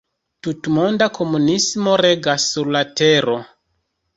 Tutmonda 0.45 1.07
komunismo 1.17 1.93
regas 2.07 2.49
sur 2.55 2.73
la 2.79 2.85
Tero. 3.03 3.37